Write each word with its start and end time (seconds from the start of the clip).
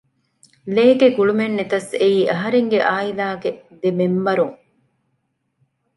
ލޭގެ 0.75 1.07
ގުޅުމެއްނެތަސް 1.17 1.91
އެއީ 2.01 2.19
އަހަރެންގެ 2.31 2.79
ޢާއިލާގެ 2.87 3.49
ދެ 3.81 3.89
މެމްބަރުން 3.97 4.55